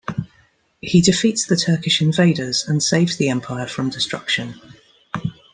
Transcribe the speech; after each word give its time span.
He 0.81 0.99
defeats 0.99 1.45
the 1.45 1.55
Turkish 1.55 2.01
invaders 2.01 2.65
and 2.67 2.81
saves 2.81 3.17
the 3.17 3.29
Empire 3.29 3.67
from 3.67 3.91
destruction. 3.91 4.59